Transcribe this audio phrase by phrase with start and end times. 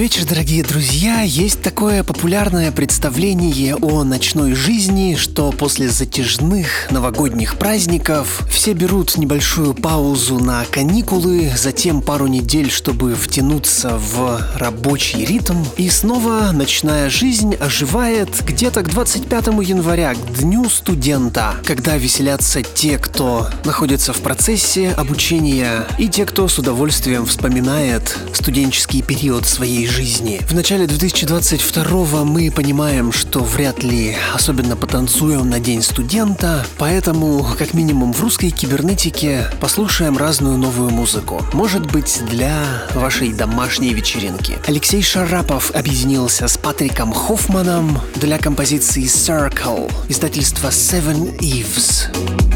[0.00, 1.20] Вечер, дорогие друзья.
[1.20, 9.74] Есть такое популярное представление о ночной жизни, что после затяжных новогодних праздников все берут небольшую
[9.74, 17.54] паузу на каникулы, затем пару недель, чтобы втянуться в рабочий ритм, и снова ночная жизнь
[17.56, 24.92] оживает где-то к 25 января, к Дню студента, когда веселятся те, кто находится в процессе
[24.92, 30.40] обучения, и те, кто с удовольствием вспоминает студенческий период своей жизни.
[30.48, 37.74] В начале 2022 мы понимаем, что вряд ли особенно потанцуем на День студента, поэтому, как
[37.74, 41.44] минимум в русской кибернетике, послушаем разную новую музыку.
[41.52, 42.54] Может быть, для
[42.94, 44.56] вашей домашней вечеринки.
[44.66, 52.49] Алексей Шарапов объединился с Патриком Хоффманом для композиции Circle, издательства Seven Eves.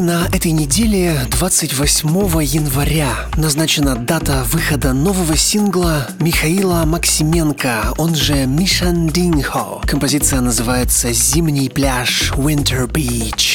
[0.00, 2.08] На этой неделе, 28
[2.42, 9.80] января, назначена дата выхода нового сингла Михаила Максименко, он же Мишан Динхо.
[9.86, 13.53] Композиция называется «Зимний пляж Winter Beach».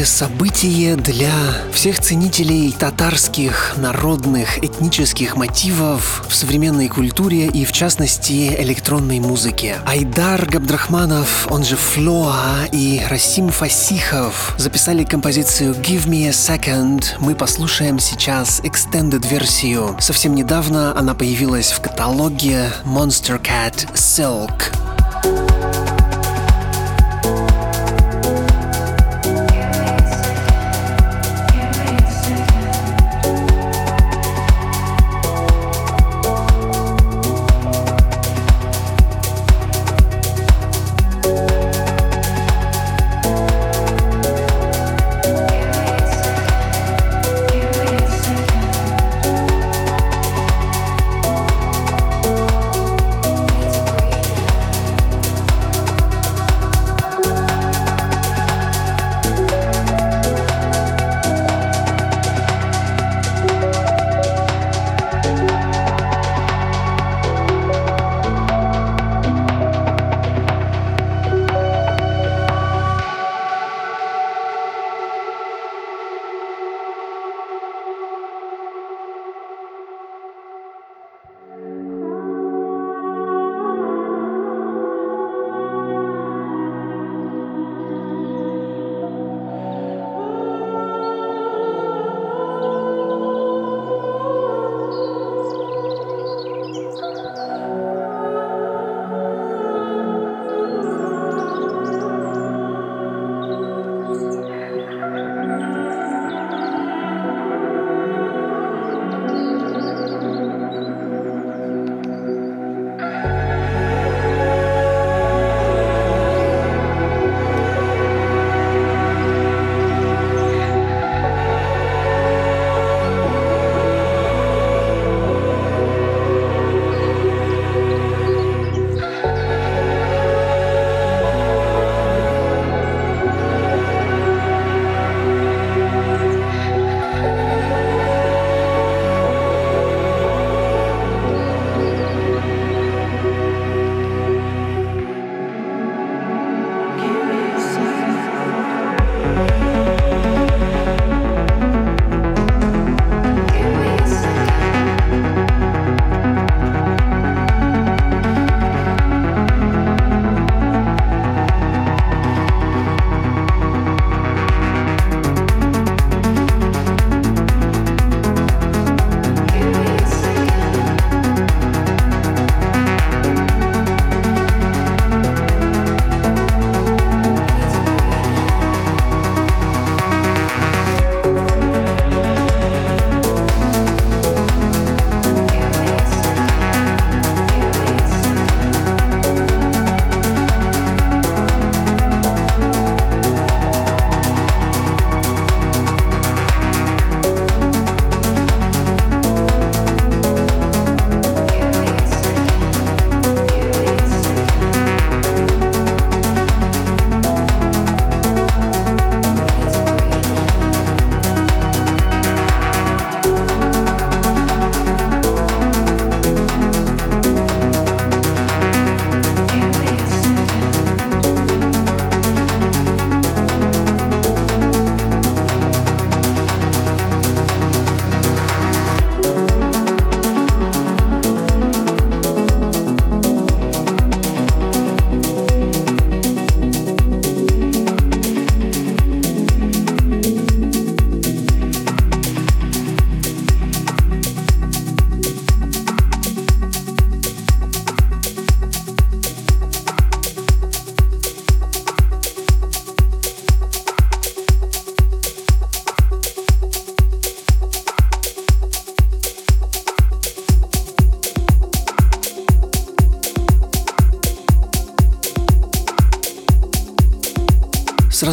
[0.00, 1.32] Значимое событие для
[1.72, 9.76] всех ценителей татарских народных этнических мотивов в современной культуре и в частности электронной музыке.
[9.86, 17.04] Айдар Габдрахманов, он же Флоа и Расим Фасихов записали композицию Give Me a Second.
[17.18, 19.96] Мы послушаем сейчас extended версию.
[20.00, 25.59] Совсем недавно она появилась в каталоге Monster Cat Silk.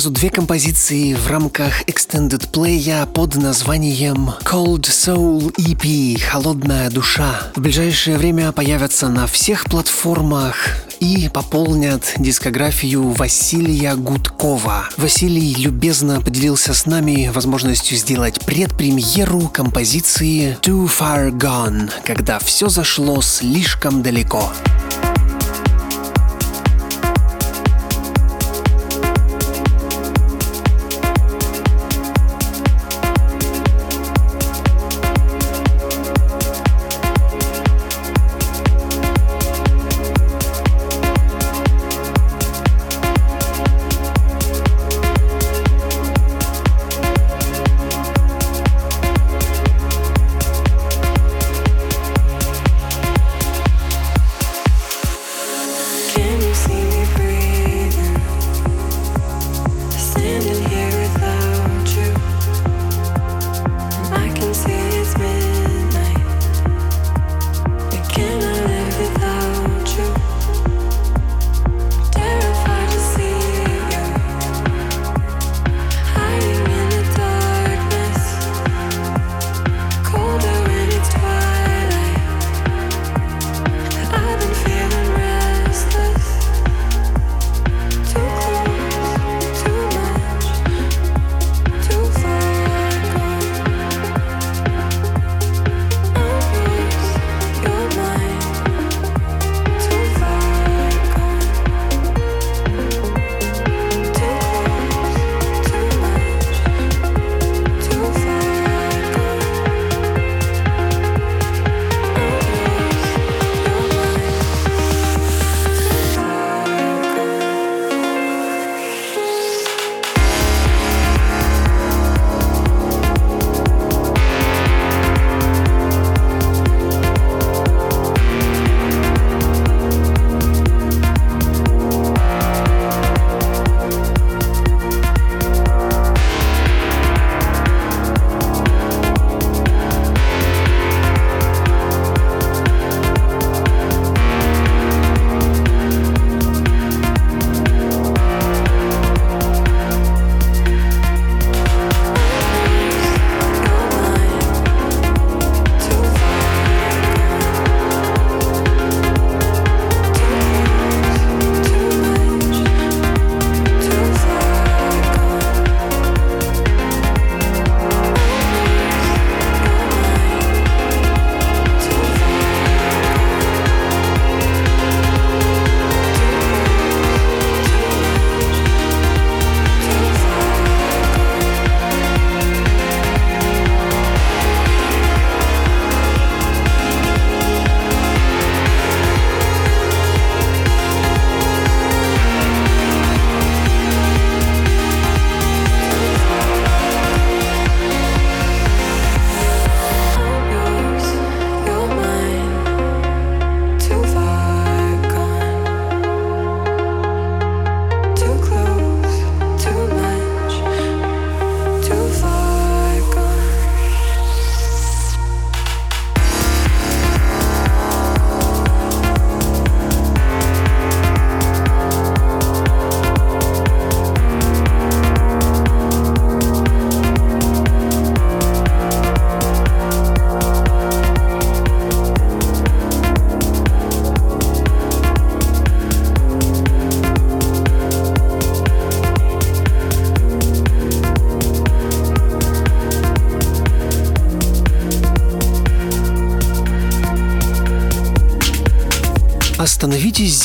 [0.08, 7.52] Сразу две композиции в рамках Extended Play под названием Cold Soul EP «Холодная душа».
[7.56, 10.56] В ближайшее время появятся на всех платформах
[11.00, 14.90] и пополнят дискографию Василия Гудкова.
[14.98, 23.22] Василий любезно поделился с нами возможностью сделать предпремьеру композиции Too Far Gone, когда все зашло
[23.22, 24.52] слишком далеко.
[24.54, 24.77] «Остановите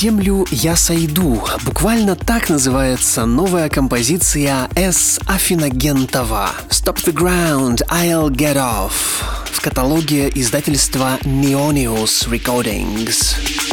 [0.02, 1.44] землю, я сойду».
[1.64, 5.20] Буквально так называется новая композиция С.
[5.26, 13.71] Афиногентова «Stop the ground, I'll get off» в каталоге издательства Neonius Recordings.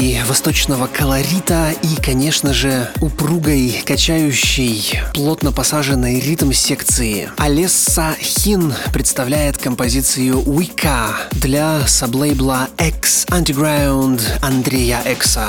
[0.00, 7.30] Этники, восточного колорита и, конечно же, упругой, качающей, плотно посаженной ритм секции.
[7.36, 15.48] Алесса Хин представляет композицию Wicca для саблейбла X Underground Андрея Экса.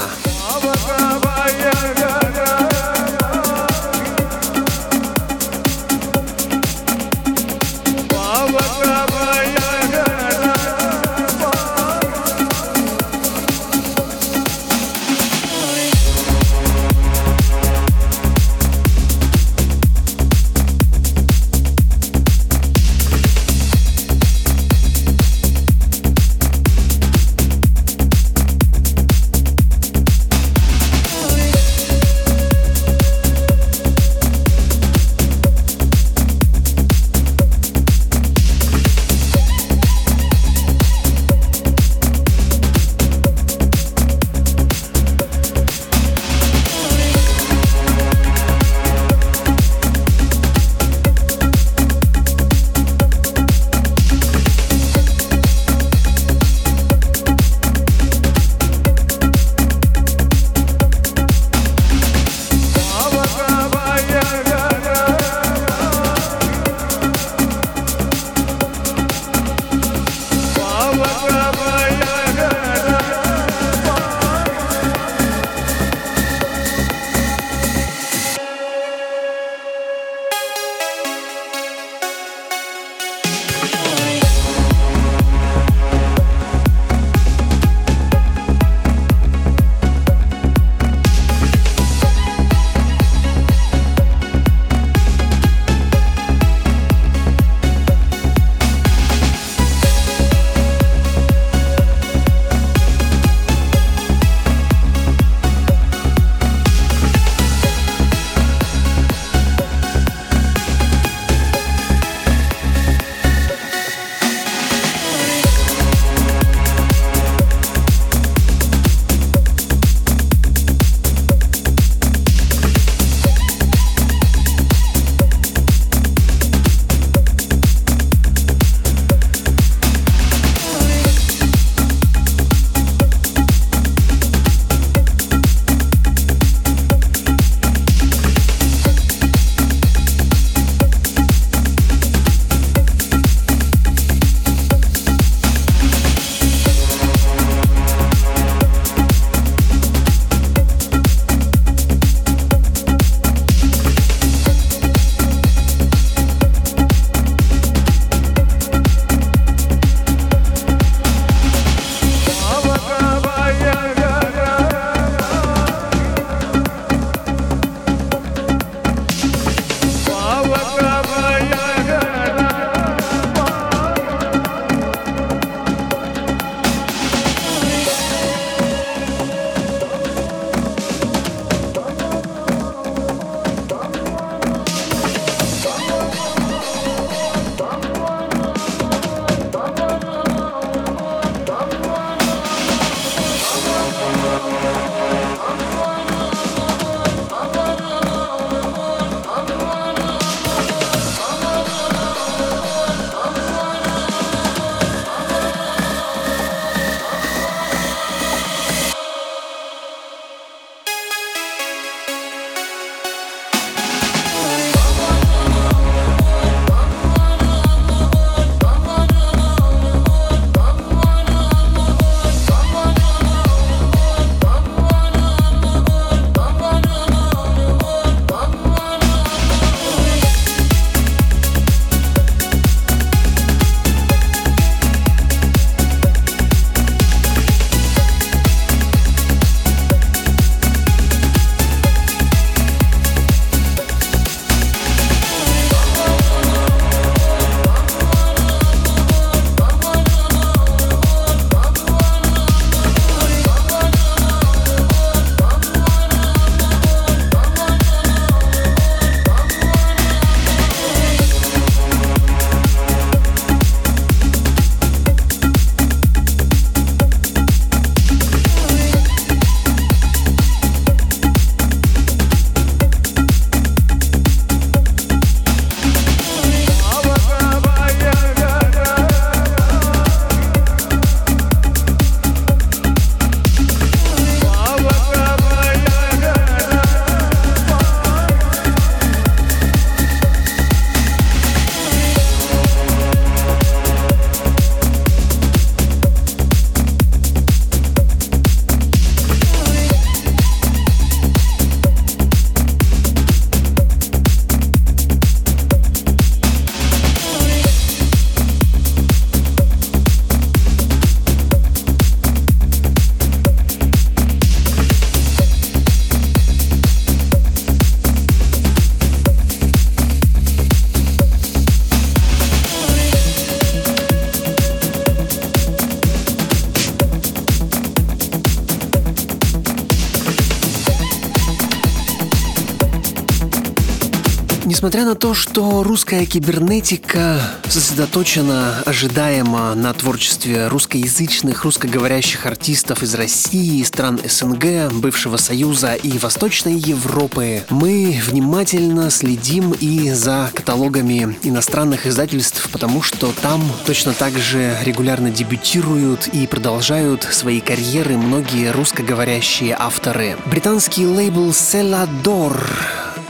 [334.72, 343.84] Несмотря на то, что русская кибернетика сосредоточена ожидаемо на творчестве русскоязычных, русскоговорящих артистов из России,
[343.84, 352.70] стран СНГ, бывшего Союза и Восточной Европы, мы внимательно следим и за каталогами иностранных издательств,
[352.72, 360.38] потому что там точно так же регулярно дебютируют и продолжают свои карьеры многие русскоговорящие авторы.
[360.46, 362.56] Британский лейбл Celador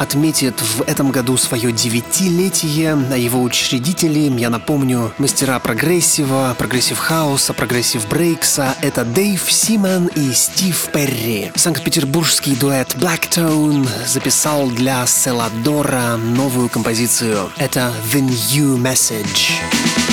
[0.01, 7.53] отметит в этом году свое девятилетие, а его учредители, я напомню, мастера прогрессива, прогрессив хауса,
[7.53, 11.51] прогрессив брейкса, это Дэйв Симэн и Стив Перри.
[11.55, 17.51] Санкт-петербургский дуэт Blacktone записал для Selador а новую композицию.
[17.57, 20.10] Это The New Message.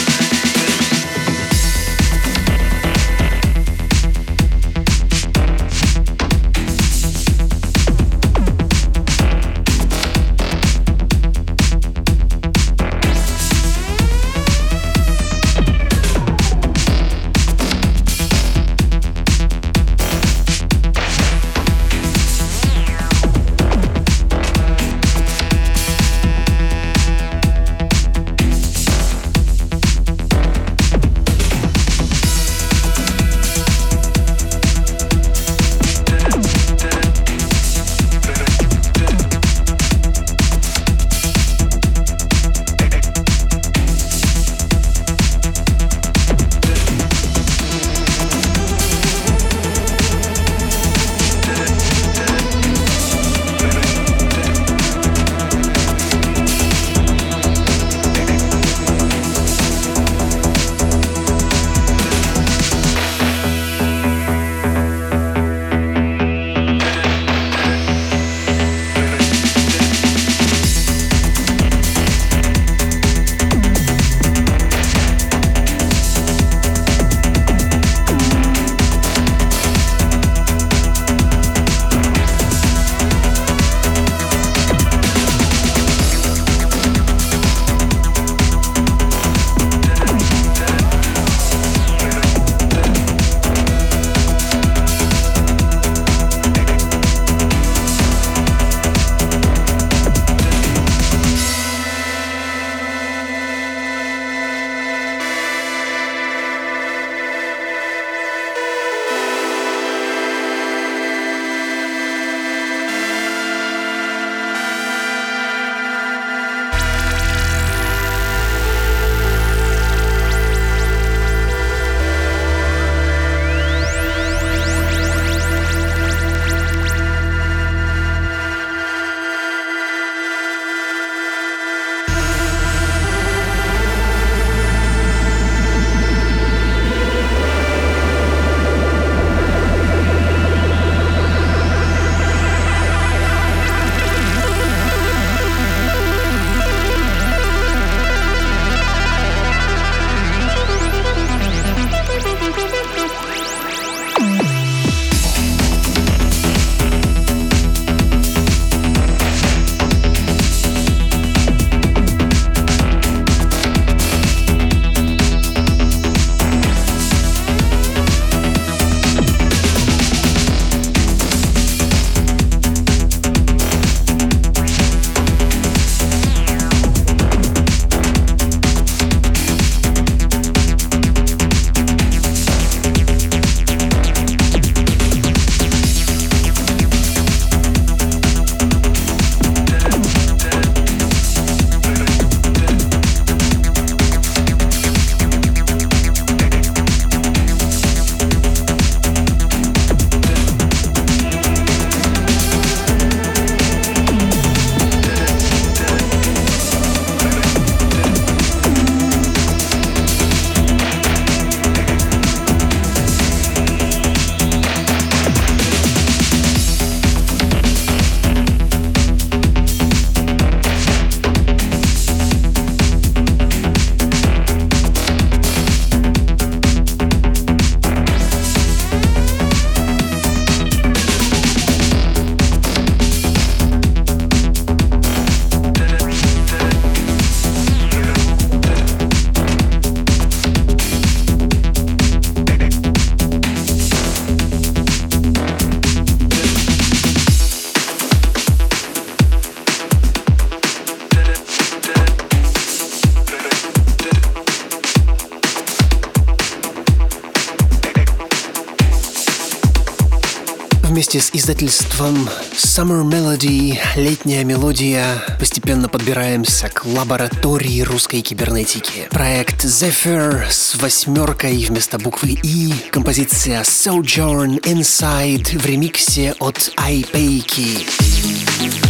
[261.19, 269.09] Вместе с издательством Summer Melody, летняя мелодия, постепенно подбираемся к лаборатории русской кибернетики.
[269.11, 278.88] Проект Zephyr с восьмеркой вместо буквы И, композиция Sojourn Inside в ремиксе от iPayki.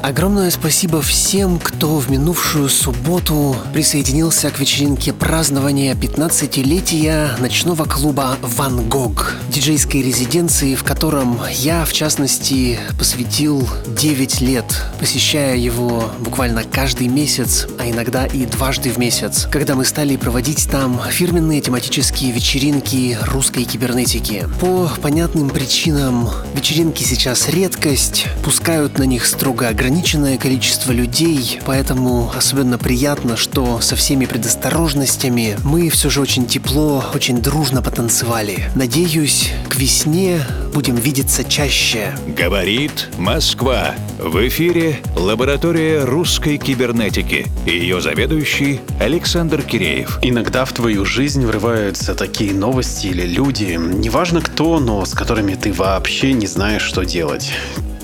[0.00, 8.88] Огромное спасибо всем, кто в минувшую субботу присоединился к вечеринке празднования 15-летия ночного клуба «Ван
[8.88, 14.64] Гог», диджейской резиденции, в котором я, в частности, посвятил 9 лет,
[15.00, 20.68] посещая его буквально каждый месяц, а иногда и дважды в месяц, когда мы стали проводить
[20.70, 24.46] там фирменные тематические вечеринки русской кибернетики.
[24.60, 32.78] По понятным причинам вечеринки сейчас редкость, пускают на них строго ограниченное количество людей, поэтому особенно
[32.78, 38.70] приятно, что со всеми предосторожностями мы все же очень тепло, очень дружно потанцевали.
[38.74, 39.37] Надеюсь,
[39.68, 40.40] к весне
[40.72, 42.14] будем видеться чаще.
[42.26, 43.94] Говорит Москва.
[44.18, 47.46] В эфире лаборатория русской кибернетики.
[47.66, 50.18] Ее заведующий Александр Киреев.
[50.22, 55.72] Иногда в твою жизнь врываются такие новости или люди, неважно кто, но с которыми ты
[55.72, 57.52] вообще не знаешь, что делать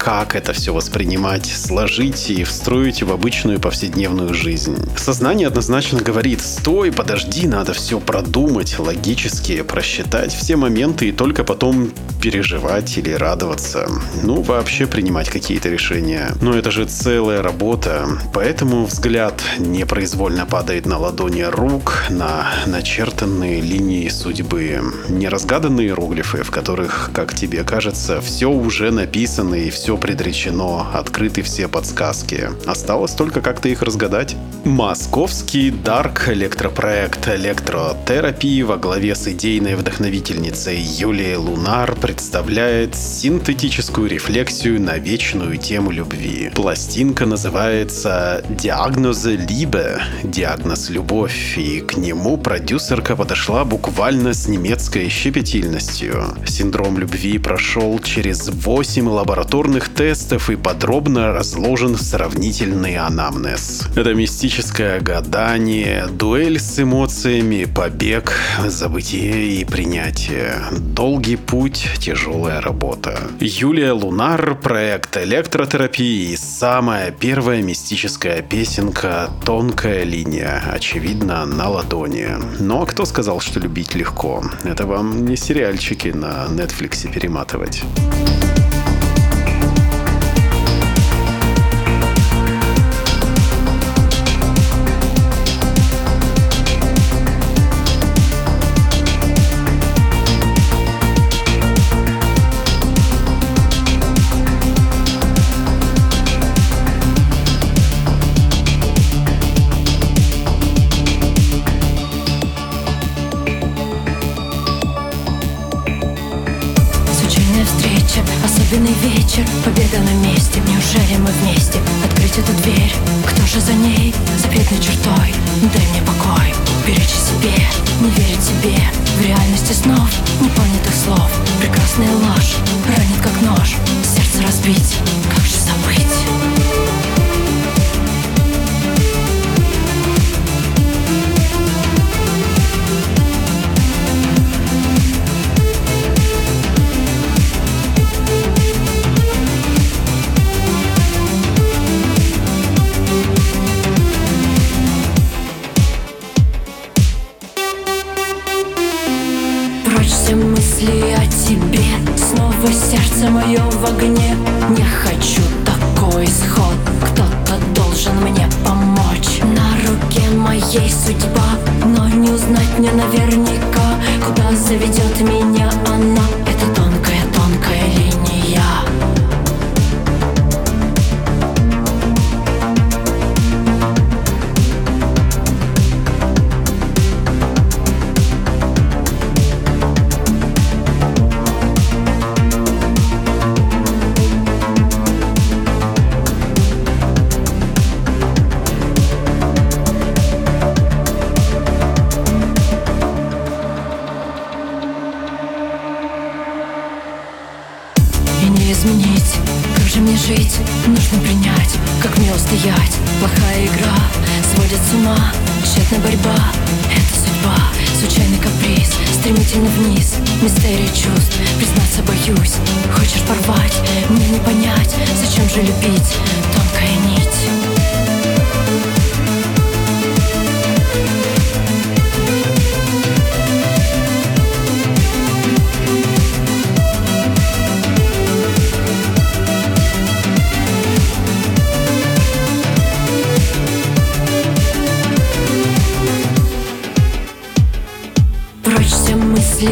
[0.04, 4.76] как это все воспринимать, сложить и встроить в обычную повседневную жизнь.
[4.98, 11.90] Сознание однозначно говорит, стой, подожди, надо все продумать, логически просчитать все моменты и только потом
[12.20, 13.88] переживать или радоваться.
[14.22, 16.32] Ну, вообще принимать какие-то решения.
[16.42, 24.10] Но это же целая работа, поэтому взгляд непроизвольно падает на ладони рук, на начертанные линии
[24.10, 24.82] судьбы.
[25.08, 31.68] Неразгаданные иероглифы, в которых, как тебе кажется, все уже написано и все предречено, открыты все
[31.68, 32.50] подсказки.
[32.66, 34.36] Осталось только как-то их разгадать.
[34.64, 44.96] Московский Dark электропроект электротерапии во главе с идейной вдохновительницей Юлией Лунар представляет синтетическую рефлексию на
[44.96, 46.50] вечную тему любви.
[46.54, 56.34] Пластинка называется «Диагнозе Либе»— «Диагноз любовь», и к нему продюсерка подошла буквально с немецкой щепетильностью.
[56.46, 63.88] Синдром любви прошел через 8 лабораторных тестов и подробно разложен сравнительный анамнез.
[63.96, 68.32] Это мистическое гадание, дуэль с эмоциями, побег,
[68.66, 70.62] забытие и принятие.
[70.70, 73.18] Долгий путь, тяжелая работа.
[73.40, 82.28] Юлия Лунар, проект электротерапии и самая первая мистическая песенка «Тонкая линия», очевидно, на ладони.
[82.60, 84.44] Но кто сказал, что любить легко?
[84.62, 87.82] Это вам не сериальчики на Netflix перематывать.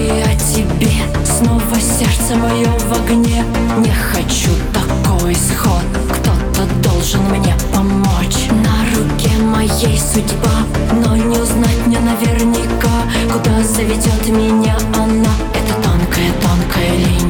[0.03, 0.93] Мысли о тебе
[1.25, 3.45] Снова сердце мое в огне.
[3.79, 5.83] Не хочу такой исход.
[6.11, 8.49] Кто-то должен мне помочь.
[8.51, 12.91] На руке моей судьба Но не узнать мне наверняка
[13.33, 15.35] Куда заведет меня она.
[15.55, 17.22] Это тонкая-тонкая линия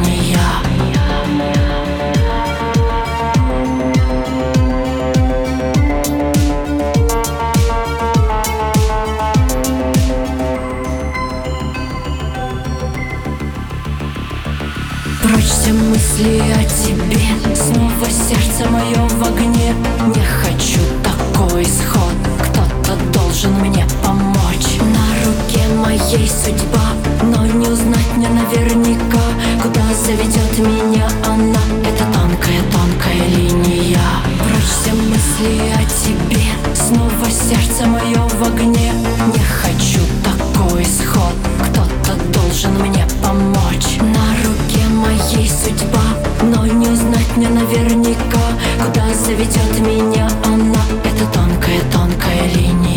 [18.03, 19.75] Снова сердце мое в огне.
[20.07, 22.13] Не хочу такой исход.
[22.41, 24.79] Кто-то должен мне помочь.
[24.81, 29.23] На руке моей судьба Но не узнать мне наверняка
[29.63, 31.61] Куда заведет меня она.
[31.85, 34.01] Это тонкая-тонкая линия.
[34.39, 36.43] Прочь все мысли о тебе
[36.75, 38.93] Снова сердце мое в огне.
[39.33, 41.35] Не хочу такой исход.
[41.69, 43.99] Кто-то должен мне помочь.
[44.01, 45.92] На руке моей судьба Но
[46.83, 48.41] не узнать мне наверняка
[48.79, 50.83] Куда заведет меня она.
[51.05, 52.92] Это тонкая-тонкая линия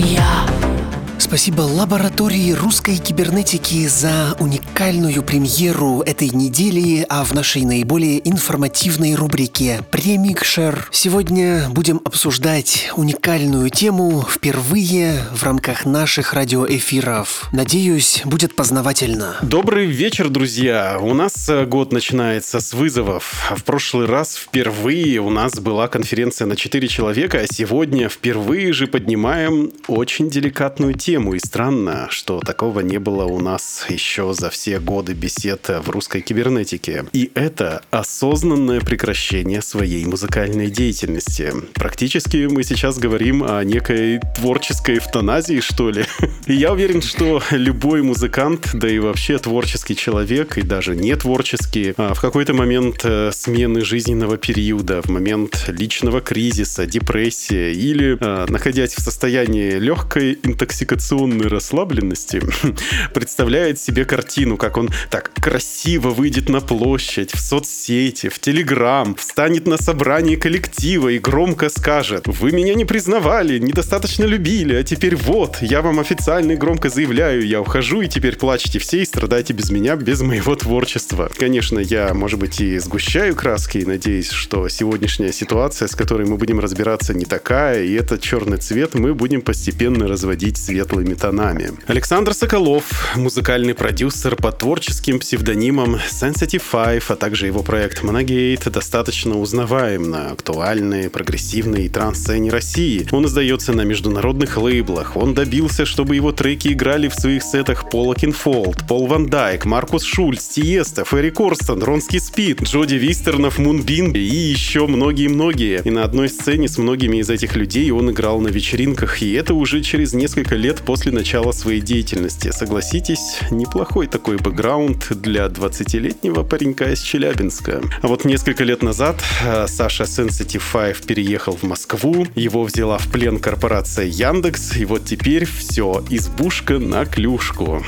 [1.36, 9.82] Спасибо лаборатории русской кибернетики за уникальную премьеру этой недели, а в нашей наиболее информативной рубрике
[9.92, 17.50] «Премикшер» сегодня будем обсуждать уникальную тему впервые в рамках наших радиоэфиров.
[17.52, 19.36] Надеюсь, будет познавательно.
[19.42, 20.98] Добрый вечер, друзья!
[21.02, 23.52] У нас э, год начинается с вызовов.
[23.54, 28.88] В прошлый раз впервые у нас была конференция на 4 человека, а сегодня впервые же
[28.88, 31.25] поднимаем очень деликатную тему.
[31.34, 36.22] И странно, что такого не было у нас еще за все годы бесед в русской
[36.22, 37.06] кибернетике.
[37.14, 41.54] И это осознанное прекращение своей музыкальной деятельности.
[41.74, 46.06] Практически мы сейчас говорим о некой творческой эвтаназии, что ли.
[46.48, 51.94] И я уверен, что любой музыкант, да и вообще творческий человек, и даже не творческий,
[51.98, 58.46] а, в какой-то момент э, смены жизненного периода, в момент личного кризиса, депрессии или а,
[58.48, 62.42] находясь в состоянии легкой интоксикационной расслабленности,
[63.14, 69.68] представляет себе картину, как он так красиво выйдет на площадь, в соцсети, в Телеграм, встанет
[69.68, 75.58] на собрании коллектива и громко скажет «Вы меня не признавали, недостаточно любили, а теперь вот,
[75.62, 79.70] я вам официально и громко заявляю, я ухожу, и теперь плачьте все и страдайте без
[79.70, 81.32] меня, без моего творчества».
[81.38, 86.38] Конечно, я, может быть, и сгущаю краски, и надеюсь, что сегодняшняя ситуация, с которой мы
[86.38, 90.58] будем разбираться, не такая, и этот черный цвет мы будем постепенно разводить
[91.06, 91.72] светлыми тонами.
[91.88, 99.38] Александр Соколов, музыкальный продюсер под творческим псевдонимом Sensitive Five, а также его проект Monogate достаточно
[99.40, 103.08] узнаваем на актуальной, прогрессивной транс-сцене России.
[103.12, 105.16] Он издается на международных лейблах.
[105.16, 110.04] Он добился, чтобы его треки играли в своих сетах Пол Окенфолд, Пол Ван Дайк, Маркус
[110.04, 115.82] Шульц, Тиесто, Ферри Корстон, Ronski Speed, Jody Wisternoff, Moonbeam и еще многие-многие.
[115.84, 119.54] И на одной сцене с многими из этих людей он играл на вечеринках, и это
[119.54, 122.52] уже через несколько лет после начала своей деятельности.
[122.52, 127.82] Согласитесь, неплохой такой бэкграунд для 20-летнего паренька из Челябинска.
[128.02, 133.08] А вот несколько лет назад э, Саша Sensitive Five переехал в Москву, его взяла в
[133.12, 137.84] плен корпорация Яндекс, и вот теперь все, избушка на клюшку.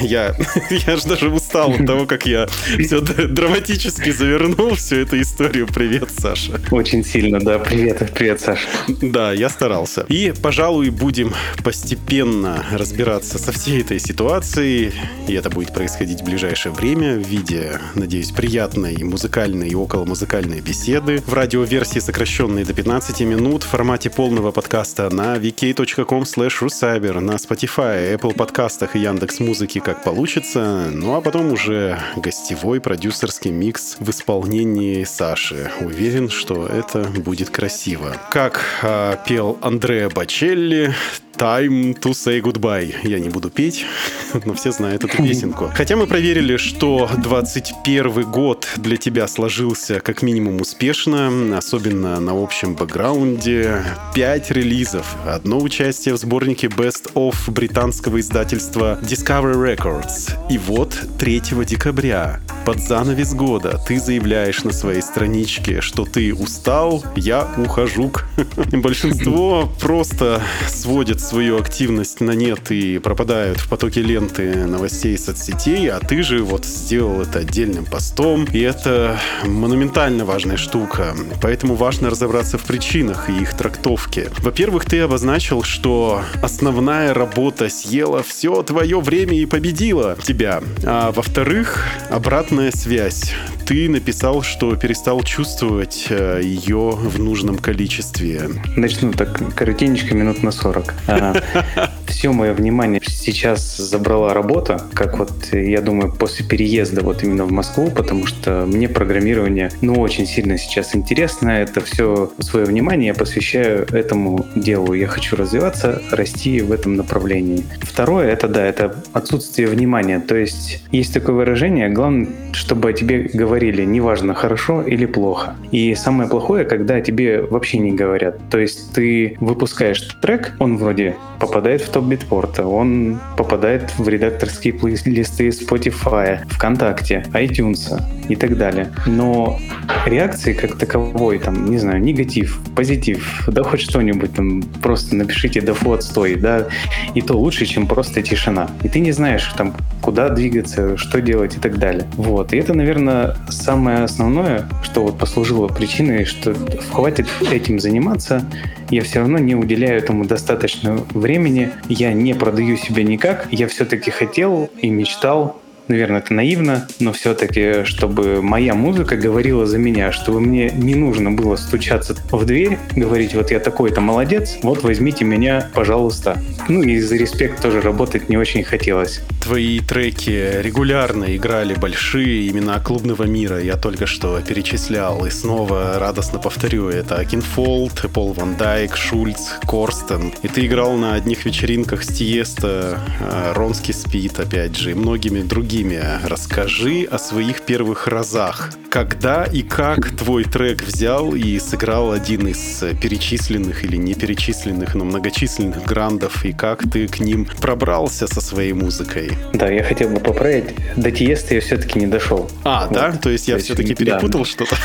[0.00, 0.34] Я,
[0.70, 2.48] я же даже устал от того, как я
[2.78, 5.66] все драматически завернул всю эту историю.
[5.66, 6.60] Привет, Саша.
[6.70, 7.58] Очень сильно, да.
[7.58, 8.66] Привет, привет, Саша.
[9.00, 10.06] Да, я старался.
[10.08, 11.32] И, пожалуй, будем
[11.62, 14.92] постепенно разбираться со всей этой ситуацией,
[15.26, 20.60] и это будет происходить в ближайшее время в виде, надеюсь, приятной музыкальной и около музыкальной
[20.60, 27.32] беседы в радиоверсии, сокращенной до 15 минут в формате полного подкаста на vk.com slash на
[27.32, 33.96] Spotify, Apple подкастах и Яндекс Музыки как получится, ну а потом уже гостевой продюсерский микс
[34.00, 35.70] в исполнении Саши.
[35.80, 38.16] Уверен, что это будет красиво.
[38.30, 40.94] Как э, пел Андреа Бачелли,
[41.38, 42.92] Time to say goodbye.
[43.04, 43.86] Я не буду петь,
[44.44, 45.70] но все знают эту песенку.
[45.72, 52.74] Хотя мы проверили, что 21 год для тебя сложился как минимум успешно, особенно на общем
[52.74, 53.84] бэкграунде.
[54.14, 60.32] Пять релизов, одно участие в сборнике Best of британского издательства Discovery Records.
[60.50, 67.04] И вот 3 декабря, под занавес года, ты заявляешь на своей страничке, что ты устал,
[67.14, 68.10] я ухожу.
[68.72, 76.00] Большинство просто сводится свою активность на нет и пропадают в потоке ленты новостей соцсетей, а
[76.00, 81.14] ты же вот сделал это отдельным постом, и это монументально важная штука.
[81.42, 84.30] Поэтому важно разобраться в причинах и их трактовке.
[84.38, 90.62] Во-первых, ты обозначил, что основная работа съела все твое время и победила тебя.
[90.84, 93.34] А во-вторых, обратная связь
[93.68, 98.48] ты написал, что перестал чувствовать э, ее в нужном количестве.
[98.76, 100.94] Начну так коротенько, минут на 40.
[101.20, 101.34] Um,
[102.08, 107.52] Все мое внимание сейчас забрала работа, как вот, я думаю, после переезда вот именно в
[107.52, 111.50] Москву, потому что мне программирование, ну, очень сильно сейчас интересно.
[111.50, 114.94] Это все свое внимание я посвящаю этому делу.
[114.94, 117.64] Я хочу развиваться, расти в этом направлении.
[117.82, 120.18] Второе, это да, это отсутствие внимания.
[120.18, 125.56] То есть есть такое выражение, главное, чтобы о тебе говорили неважно, хорошо или плохо.
[125.70, 128.38] И самое плохое, когда тебе вообще не говорят.
[128.50, 134.74] То есть ты выпускаешь трек, он вроде попадает в топ битпорта, он попадает в редакторские
[134.74, 138.92] плейлисты Spotify, ВКонтакте, iTunes и так далее.
[139.06, 139.58] Но
[140.06, 145.74] реакции как таковой, там, не знаю, негатив, позитив, да хоть что-нибудь там, просто напишите да
[145.74, 146.68] фу отстой, да,
[147.14, 148.70] и то лучше, чем просто тишина.
[148.82, 152.06] И ты не знаешь, там, куда двигаться, что делать и так далее.
[152.14, 152.52] Вот.
[152.52, 156.54] И это, наверное, самое основное, что вот послужило причиной, что
[156.92, 158.44] хватит этим заниматься,
[158.90, 164.10] я все равно не уделяю этому достаточно времени, я не продаю себя никак, я все-таки
[164.10, 170.40] хотел и мечтал наверное, это наивно, но все-таки, чтобы моя музыка говорила за меня, чтобы
[170.40, 175.70] мне не нужно было стучаться в дверь, говорить, вот я такой-то молодец, вот возьмите меня,
[175.74, 176.40] пожалуйста.
[176.68, 179.20] Ну и за респект тоже работать не очень хотелось.
[179.42, 186.38] Твои треки регулярно играли большие имена клубного мира, я только что перечислял, и снова радостно
[186.38, 190.32] повторю, это Окенфолд, Пол Ван Дайк, Шульц, Корстен.
[190.42, 195.42] И ты играл на одних вечеринках с Тиесто, э, Ronski Speed, опять же, и многими
[195.42, 196.02] другими другими.
[196.24, 198.70] Расскажи о своих первых разах.
[198.90, 205.04] Когда и как твой трек взял и сыграл один из перечисленных или не перечисленных, но
[205.04, 209.30] многочисленных грандов, и как ты к ним пробрался со своей музыкой?
[209.52, 210.74] Да, я хотел бы поправить.
[210.96, 212.50] До Тиеста я все-таки не дошел.
[212.64, 212.94] А, вот.
[212.94, 213.12] да?
[213.12, 214.46] То есть я все-таки перепутал да.
[214.46, 214.76] что-то?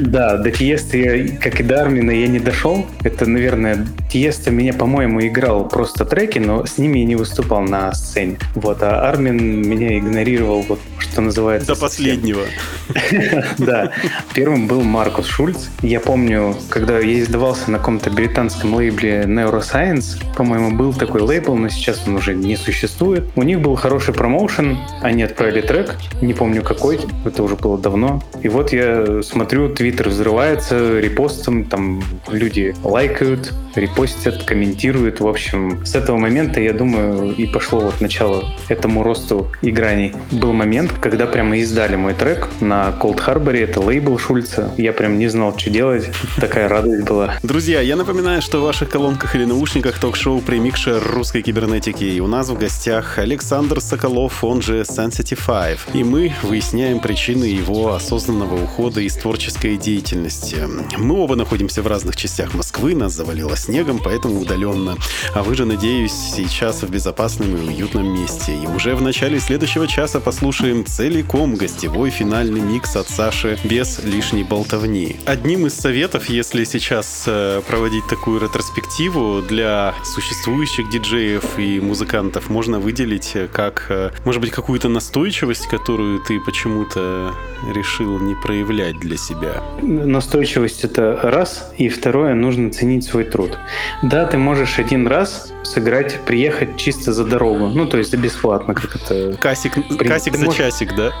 [0.00, 2.86] Да, до Тиеста, я, как и до Армина, я не дошел.
[3.02, 7.92] Это, наверное, Тиеста меня, по-моему, играл просто треки, но с ними я не выступал на
[7.92, 8.38] сцене.
[8.54, 11.74] Вот, а Армин меня игнорировал, вот, что называется...
[11.74, 12.42] До последнего.
[13.58, 13.92] Да.
[14.34, 15.68] Первым был Маркус Шульц.
[15.82, 21.68] Я помню, когда я издавался на каком-то британском лейбле Neuroscience, по-моему, был такой лейбл, но
[21.68, 23.24] сейчас он уже не существует.
[23.36, 28.22] У них был хороший промоушен, они отправили трек, не помню какой, это уже было давно.
[28.42, 35.20] И вот я смотрю, твиттер взрывается репостом, там люди лайкают, репостят, комментируют.
[35.20, 39.48] В общем, с этого момента, я думаю, и пошло вот начало этому росту
[39.94, 40.12] играний.
[40.30, 44.72] Был момент, когда прямо издали мой трек на Cold Harbor, это лейбл Шульца.
[44.76, 46.10] Я прям не знал, что делать.
[46.36, 47.36] Такая радость была.
[47.42, 52.04] Друзья, я напоминаю, что в ваших колонках или наушниках ток-шоу «Примикшер русской кибернетики».
[52.04, 55.78] И у нас в гостях Александр Соколов, он же Sensitive.
[55.92, 60.56] И мы выясняем причины его осознанного ухода из творческой деятельности.
[60.96, 64.96] Мы оба находимся в разных частях Москвы, нас завалило снегом, поэтому удаленно.
[65.34, 68.52] А вы же, надеюсь, сейчас в безопасном и уютном месте.
[68.54, 74.44] И уже в начале следующего часа послушаем целиком гостевой финальный микс от Саши без лишней
[74.44, 75.16] болтовни.
[75.26, 82.78] Одним из советов, если сейчас э, проводить такую ретроспективу для существующих диджеев и музыкантов, можно
[82.78, 87.34] выделить э, как, э, может быть, какую-то настойчивость, которую ты почему-то
[87.74, 89.60] решил не проявлять для себя.
[89.82, 93.58] Настойчивость это раз, и второе, нужно ценить свой труд.
[94.02, 98.74] Да, ты можешь один раз сыграть, приехать чисто за дорогу, ну то есть за бесплатно,
[98.74, 99.36] как это.
[99.64, 100.08] Касик, При...
[100.08, 100.58] касик за можешь...
[100.58, 101.12] часик, да?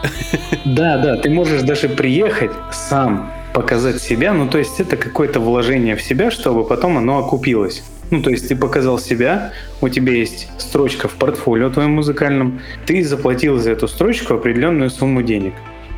[0.64, 5.96] Да, да, ты можешь даже приехать сам показать себя, ну то есть это какое-то вложение
[5.96, 7.82] в себя, чтобы потом оно окупилось.
[8.10, 13.02] Ну, то есть ты показал себя, у тебя есть строчка в портфолио твоем музыкальном, ты
[13.02, 15.54] заплатил за эту строчку определенную сумму денег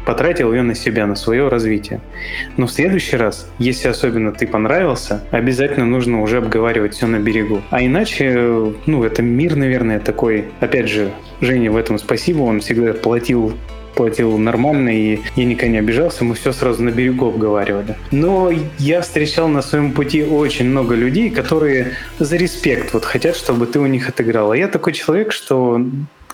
[0.06, 2.00] потратил ее на себя, на свое развитие.
[2.56, 7.60] Но в следующий раз, если особенно ты понравился, обязательно нужно уже обговаривать все на берегу.
[7.70, 12.94] А иначе, ну, это мир, наверное, такой, опять же, Жене в этом спасибо, он всегда
[12.94, 13.52] платил
[13.96, 17.96] платил нормально, и я никогда не обижался, мы все сразу на берегу обговаривали.
[18.12, 23.66] Но я встречал на своем пути очень много людей, которые за респект вот хотят, чтобы
[23.66, 24.52] ты у них отыграл.
[24.52, 25.80] А я такой человек, что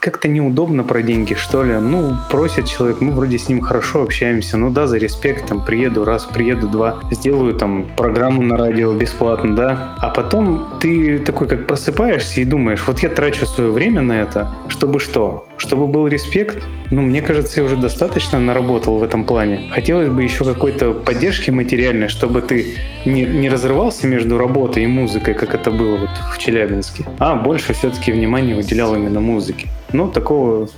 [0.02, 1.74] как-то неудобно про деньги, что ли.
[1.74, 6.04] Ну, просит человек, мы вроде с ним хорошо общаемся, ну да, за респект, там, приеду
[6.04, 9.94] раз, приеду два, сделаю там программу на радио бесплатно, да.
[9.98, 14.52] А потом ты такой как просыпаешься и думаешь, вот я трачу свое время на это,
[14.66, 15.46] чтобы что?
[15.56, 16.64] Чтобы был респект?
[16.90, 19.70] Ну, мне кажется, я уже достаточно наработал в этом плане.
[19.70, 22.74] Хотелось бы еще какой-то поддержки материальной, чтобы ты
[23.06, 27.72] не, не разрывался между работой и музыкой, как это было вот в Челябинске, а больше
[27.72, 29.68] все-таки внимания уделял именно музыке.
[29.92, 30.68] Ну, такого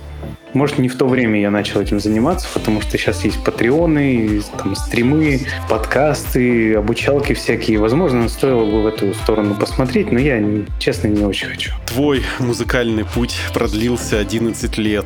[0.55, 4.75] может, не в то время я начал этим заниматься, потому что сейчас есть патреоны, там,
[4.75, 7.77] стримы, подкасты, обучалки всякие.
[7.79, 10.41] Возможно, стоило бы в эту сторону посмотреть, но я,
[10.79, 11.71] честно, не очень хочу.
[11.85, 15.05] Твой музыкальный путь продлился 11 лет.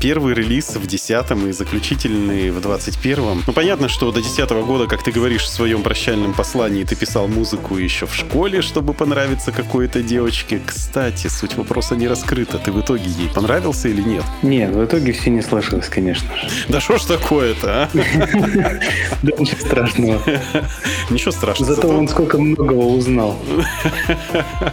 [0.00, 3.44] Первый релиз в 10 и заключительный в 21-м.
[3.46, 6.96] Ну, понятно, что до 10 -го года, как ты говоришь в своем прощальном послании, ты
[6.96, 10.60] писал музыку еще в школе, чтобы понравиться какой-то девочке.
[10.66, 12.58] Кстати, суть вопроса не раскрыта.
[12.58, 14.24] Ты в итоге ей понравился или нет?
[14.50, 16.48] Нет, в итоге все не сложилось, конечно же.
[16.68, 17.88] Да что ж такое-то, а?
[19.22, 20.20] Да ничего страшного.
[21.08, 21.72] Ничего страшного.
[21.72, 23.38] Зато он сколько многого узнал.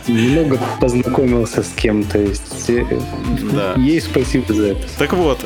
[0.08, 2.86] Много познакомился с кем, то есть э,
[3.78, 4.88] ей спасибо за это.
[4.98, 5.40] Так вот,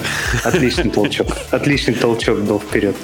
[0.46, 1.28] Отличный толчок.
[1.52, 2.96] Отличный толчок был вперед.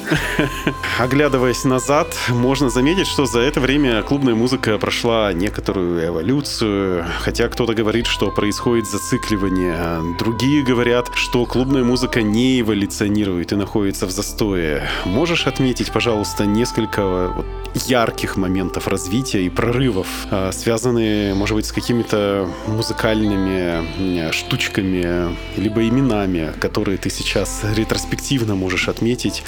[0.98, 7.74] оглядываясь назад, можно заметить, что за это время клубная музыка прошла некоторую эволюцию, хотя кто-то
[7.74, 14.88] говорит, что происходит зацикливание, другие говорят, что клубная музыка не эволюционирует и находится в застое.
[15.06, 17.46] Можешь отметить, пожалуйста, несколько вот
[17.86, 25.88] ярких моментов развития и прорывов, а, связанные, может быть, с какими-то музыкальными м, штучками, либо
[25.88, 29.44] именами, которые ты сейчас ретроспективно можешь отметить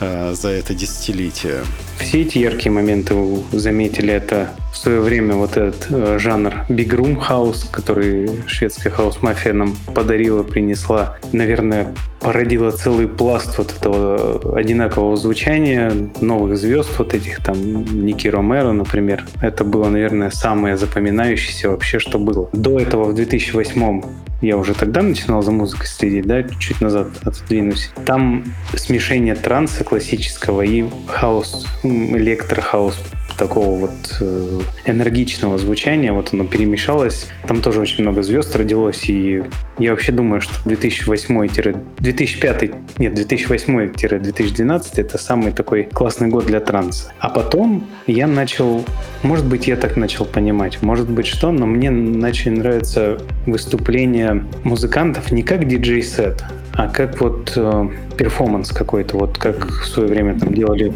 [0.00, 1.64] а, за это десятилетие.
[1.98, 6.90] Все эти яркие моменты вы заметили, это в свое время вот этот э, жанр Big
[6.90, 10.97] Room House, который шведская хаус-мафия нам подарила, принесла,
[11.32, 17.56] наверное, породила целый пласт вот этого одинакового звучания, новых звезд вот этих, там,
[18.04, 19.24] Ники Ромеро, например.
[19.40, 22.48] Это было, наверное, самое запоминающееся вообще, что было.
[22.52, 24.02] До этого в 2008
[24.40, 27.90] я уже тогда начинал за музыкой следить, да, чуть назад отодвинусь.
[28.04, 28.44] Там
[28.74, 32.96] смешение транса классического и хаос, электрохаус
[33.38, 37.28] такого вот э, энергичного звучания, вот оно перемешалось.
[37.46, 39.44] Там тоже очень много звезд родилось, и
[39.78, 47.12] я вообще думаю, что 2008-2005, нет, 2008-2012 это самый такой классный год для транса.
[47.20, 48.84] А потом я начал,
[49.22, 55.30] может быть, я так начал понимать, может быть, что, но мне начали нравиться выступления музыкантов
[55.30, 60.52] не как диджей-сет, а как вот э, перформанс какой-то, вот как в свое время там
[60.52, 60.92] делали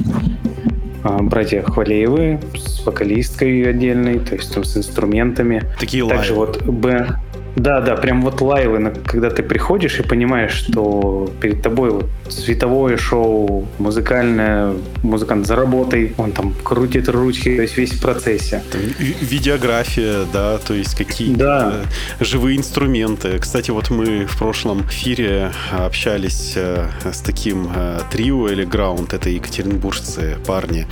[1.02, 5.62] братья Хвалеевы с вокалисткой отдельной, то есть там с инструментами.
[5.78, 6.46] Такие Также лайвы.
[6.46, 7.16] вот Б.
[7.56, 12.96] Да, да, прям вот лайвы, когда ты приходишь и понимаешь, что перед тобой вот световое
[12.96, 14.72] шоу, музыкальное,
[15.02, 18.62] музыкант за работой, он там крутит ручки, то есть весь в процессе.
[18.72, 18.80] Там
[19.20, 21.74] видеография, да, то есть какие-то Да.
[22.20, 23.38] живые инструменты.
[23.38, 29.28] Кстати, вот мы в прошлом эфире общались э, с таким э, трио или граунд, это
[29.28, 30.86] екатеринбуржцы, парни.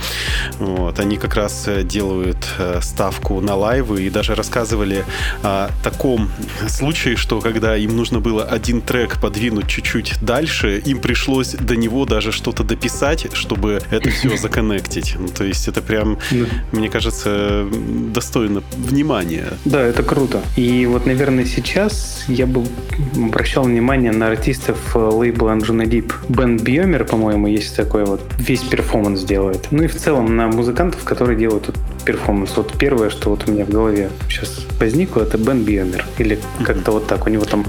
[0.59, 5.03] Вот, они как раз э, делают э, ставку на лайвы и даже рассказывали
[5.43, 6.29] о таком
[6.67, 12.05] случае, что когда им нужно было один трек подвинуть чуть-чуть дальше, им пришлось до него
[12.05, 15.15] даже что-то дописать, чтобы это все законнектить.
[15.19, 16.45] Ну, то есть это прям, Да.
[16.71, 17.67] мне кажется,
[18.13, 19.47] достойно внимания.
[19.65, 20.41] Да, это круто.
[20.55, 22.63] И вот, наверное, сейчас я бы
[23.15, 26.11] обращал внимание на артистов э, лейбла Anjunadeep.
[26.29, 29.67] Ben Böhmer, по-моему, есть такой вот, весь перформанс делает.
[29.71, 31.69] Ну и в целом на музыкантов, которые делают
[32.03, 32.55] перформанс.
[32.57, 36.05] Вот первое, что вот у меня в голове сейчас возникло, это Ben Böhmer.
[36.17, 37.27] Или как-то вот так.
[37.27, 37.65] У него там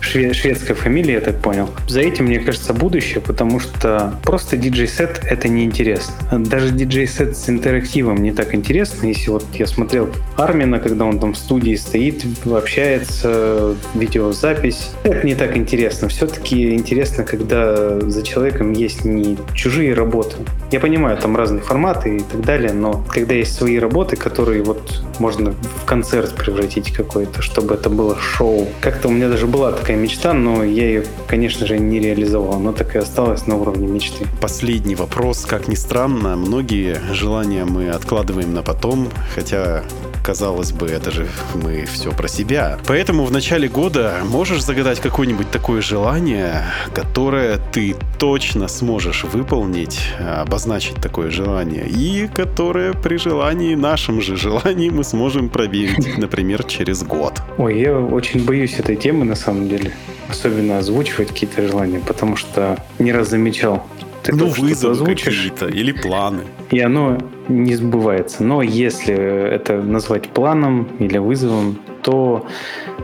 [0.00, 1.68] шве- шведская фамилия, я так понял.
[1.86, 6.14] За этим, мне кажется, будущее, потому что просто диджей-сет— это неинтересно.
[6.38, 9.06] Даже диджей-сет с интерактивом не так интересно.
[9.06, 15.34] Если вот я смотрел Армина, когда он там в студии стоит, общается, видеозапись, это не
[15.34, 16.08] так интересно.
[16.08, 20.36] Все-таки интересно, когда за человеком есть не чужие работы.
[20.70, 25.02] Я понимаю, там разные форматы и так далее, но когда есть свои работы, которые вот
[25.18, 28.68] можно в концерт превратить какой-то, чтобы это было шоу.
[28.80, 32.54] Как-то у меня даже была такая мечта, но я ее, конечно же, не реализовал.
[32.54, 34.26] Она так и осталась на уровне мечты.
[34.40, 35.44] Последний вопрос.
[35.44, 39.82] Как ни странно, многие желания мы откладываем на потом, хотя
[40.28, 42.78] казалось бы, это же мы все про себя.
[42.86, 50.96] Поэтому в начале года можешь загадать какое-нибудь такое желание, которое ты точно сможешь выполнить, обозначить
[50.96, 57.02] такое желание, и которое при желании желании, нашем же желании мы сможем проверить, например, через
[57.02, 57.40] год.
[57.56, 59.92] Ой, я очень боюсь этой темы на самом деле.
[60.28, 63.86] Особенно озвучивать какие-то желания, потому что не раз замечал.
[64.22, 66.42] Ты ну, вызовы какие-то или планы.
[66.70, 67.16] И оно
[67.48, 68.44] не сбывается.
[68.44, 72.46] Но если это назвать планом или вызовом, то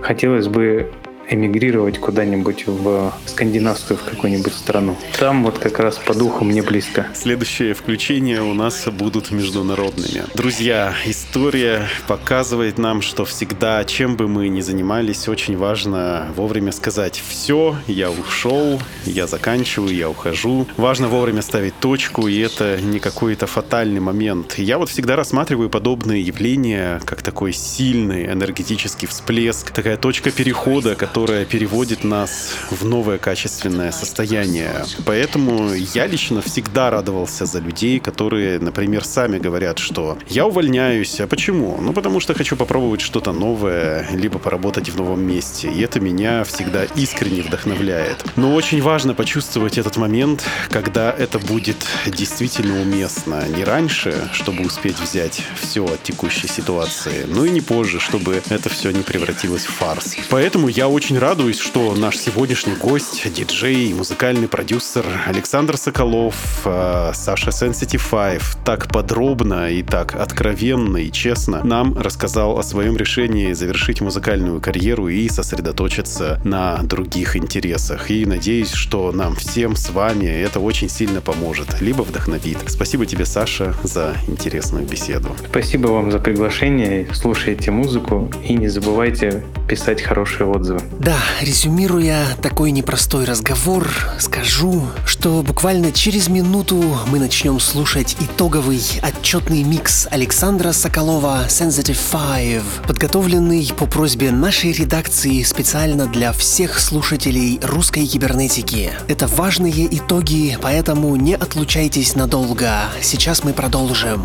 [0.03, 0.91] хотелось бы
[1.29, 4.97] эмигрировать куда-нибудь в скандинавскую в какую-нибудь страну.
[5.19, 7.07] Там вот как раз по духу мне близко.
[7.15, 10.25] Следующие включения у нас будут международными.
[10.35, 17.23] Друзья, история показывает нам, что всегда, чем бы мы ни занимались, очень важно вовремя сказать
[17.27, 20.67] «все, я ушел, я заканчиваю, я ухожу».
[20.77, 24.59] Важно вовремя ставить точку, и это не какой-то фатальный момент.
[24.59, 31.14] Я вот всегда рассматриваю подобные явления как такой сильный энергетический всплеск, такая точка перехода, которая
[31.15, 34.85] переводит нас в новое качественное состояние.
[35.07, 41.21] Поэтому я лично всегда радовался за людей, которые, например, сами говорят, что я увольняюсь.
[41.21, 41.79] А почему?
[41.81, 45.71] Ну, потому что хочу попробовать что-то новое, либо поработать в новом месте.
[45.71, 48.25] И это меня всегда искренне вдохновляет.
[48.35, 53.45] Но очень важно почувствовать этот момент, когда это будет действительно уместно.
[53.57, 58.69] Не раньше, чтобы успеть взять все от текущей ситуации, но и не позже, чтобы это
[58.69, 60.17] все не превратилось в фарс.
[60.29, 66.63] Поэтому я очень очень радуюсь, что наш сегодняшний гость, диджей и музыкальный продюсер Александр Соколов,
[66.65, 73.53] э, Саша Sensitive так подробно и так откровенно и честно нам рассказал о своем решении
[73.53, 78.11] завершить музыкальную карьеру и сосредоточиться на других интересах.
[78.11, 82.57] И надеюсь, что нам всем с вами это очень сильно поможет, либо вдохновит.
[82.67, 85.37] Спасибо тебе, Саша, за интересную беседу.
[85.51, 87.09] Спасибо вам за приглашение.
[87.13, 90.81] Слушайте музыку и не забывайте писать хорошие отзывы.
[90.99, 93.89] Да, резюмируя такой непростой разговор,
[94.19, 102.63] скажу, что буквально через минуту мы начнем слушать итоговый отчетный микс Александра Соколова Sensitive Five,
[102.87, 108.93] подготовленный по просьбе нашей редакции специально для всех слушателей русской кибернетики.
[109.09, 112.85] Это важные итоги, поэтому не отлучайтесь надолго.
[113.03, 114.23] Сейчас мы продолжим.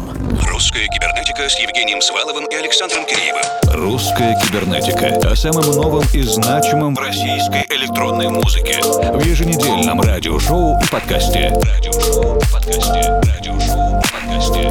[0.47, 3.43] Русская кибернетика с Евгением Сваловым и Александром Киреевым.
[3.73, 6.21] Русская кибернетика о самом новом и
[6.59, 11.53] значимым в российской электронной музыке в еженедельном радиошоу и подкасте.
[11.53, 13.21] Радиошоу и подкасте.
[13.33, 14.69] Радиошоу и подкасте.